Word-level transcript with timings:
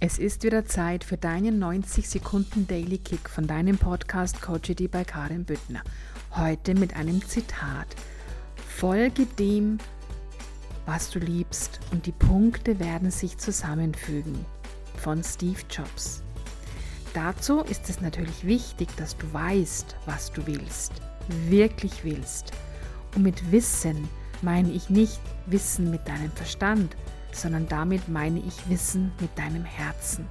Es 0.00 0.20
ist 0.20 0.44
wieder 0.44 0.64
Zeit 0.64 1.02
für 1.02 1.16
deinen 1.16 1.58
90 1.58 2.08
Sekunden 2.08 2.68
Daily 2.68 2.98
Kick 2.98 3.28
von 3.28 3.48
deinem 3.48 3.78
Podcast 3.78 4.40
Coachity 4.40 4.86
bei 4.86 5.02
Karin 5.02 5.44
Büttner. 5.44 5.82
Heute 6.36 6.76
mit 6.76 6.94
einem 6.94 7.20
Zitat. 7.26 7.88
Folge 8.68 9.26
dem, 9.26 9.78
was 10.86 11.10
du 11.10 11.18
liebst 11.18 11.80
und 11.90 12.06
die 12.06 12.12
Punkte 12.12 12.78
werden 12.78 13.10
sich 13.10 13.38
zusammenfügen. 13.38 14.46
Von 14.98 15.24
Steve 15.24 15.58
Jobs. 15.68 16.22
Dazu 17.12 17.62
ist 17.62 17.90
es 17.90 18.00
natürlich 18.00 18.46
wichtig, 18.46 18.88
dass 18.98 19.16
du 19.16 19.32
weißt, 19.32 19.96
was 20.06 20.30
du 20.30 20.46
willst, 20.46 20.92
wirklich 21.48 22.04
willst. 22.04 22.52
Und 23.16 23.24
mit 23.24 23.50
Wissen 23.50 24.08
meine 24.42 24.70
ich 24.70 24.90
nicht 24.90 25.20
Wissen 25.46 25.90
mit 25.90 26.06
deinem 26.06 26.30
Verstand, 26.30 26.94
sondern 27.32 27.68
damit 27.68 28.08
meine 28.08 28.40
ich 28.40 28.68
Wissen 28.68 29.12
mit 29.20 29.36
deinem 29.38 29.64
Herzen. 29.64 30.26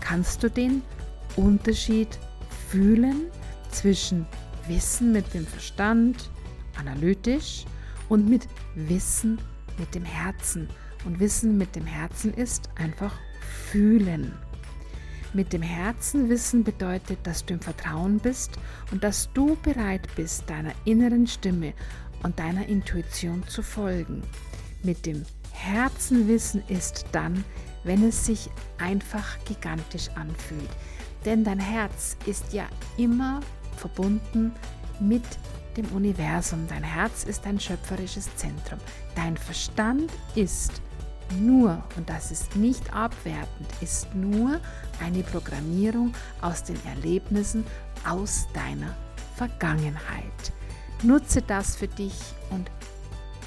Kannst 0.00 0.42
du 0.42 0.50
den 0.50 0.82
Unterschied 1.36 2.18
fühlen 2.68 3.26
zwischen 3.70 4.26
Wissen 4.68 5.12
mit 5.12 5.32
dem 5.34 5.46
Verstand, 5.46 6.30
analytisch, 6.78 7.64
und 8.08 8.28
mit 8.28 8.46
Wissen 8.74 9.38
mit 9.78 9.94
dem 9.94 10.04
Herzen? 10.04 10.68
Und 11.04 11.20
Wissen 11.20 11.56
mit 11.56 11.76
dem 11.76 11.86
Herzen 11.86 12.34
ist 12.34 12.68
einfach 12.76 13.14
fühlen. 13.70 14.32
Mit 15.36 15.52
dem 15.52 15.62
Herzen 15.62 16.30
wissen 16.30 16.64
bedeutet, 16.64 17.18
dass 17.24 17.44
du 17.44 17.54
im 17.54 17.60
Vertrauen 17.60 18.18
bist 18.18 18.52
und 18.90 19.04
dass 19.04 19.30
du 19.34 19.56
bereit 19.62 20.08
bist, 20.16 20.48
deiner 20.48 20.72
inneren 20.86 21.26
Stimme 21.26 21.74
und 22.22 22.38
deiner 22.38 22.66
Intuition 22.66 23.46
zu 23.46 23.62
folgen. 23.62 24.22
Mit 24.82 25.04
dem 25.04 25.26
Herzenwissen 25.66 26.62
ist 26.68 27.06
dann, 27.12 27.44
wenn 27.82 28.06
es 28.06 28.24
sich 28.24 28.50
einfach 28.78 29.36
gigantisch 29.44 30.08
anfühlt. 30.14 30.70
Denn 31.24 31.42
dein 31.42 31.58
Herz 31.58 32.16
ist 32.24 32.52
ja 32.52 32.66
immer 32.96 33.40
verbunden 33.76 34.52
mit 35.00 35.24
dem 35.76 35.86
Universum. 35.86 36.66
Dein 36.68 36.84
Herz 36.84 37.24
ist 37.24 37.44
ein 37.46 37.58
schöpferisches 37.58 38.34
Zentrum. 38.36 38.78
Dein 39.14 39.36
Verstand 39.36 40.10
ist 40.36 40.80
nur, 41.40 41.82
und 41.96 42.08
das 42.08 42.30
ist 42.30 42.54
nicht 42.54 42.94
abwertend, 42.94 43.68
ist 43.80 44.14
nur 44.14 44.60
eine 45.04 45.24
Programmierung 45.24 46.14
aus 46.40 46.62
den 46.62 46.78
Erlebnissen 46.86 47.64
aus 48.08 48.46
deiner 48.54 48.96
Vergangenheit. 49.34 50.52
Nutze 51.02 51.42
das 51.42 51.76
für 51.76 51.88
dich 51.88 52.14
und 52.50 52.70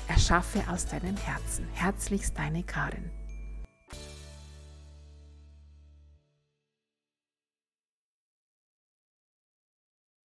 Erschaffe 0.10 0.64
aus 0.68 0.88
deinem 0.88 1.16
Herzen. 1.18 1.68
Herzlichst 1.74 2.38
deine 2.38 2.64
Karin. 2.64 3.12